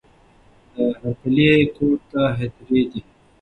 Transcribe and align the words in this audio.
د 0.73 0.75
هر 0.97 1.11
کلي 1.21 1.49
ګوټ 1.75 1.99
ته 2.11 2.21
هدېرې 2.37 2.81
دي. 2.91 3.01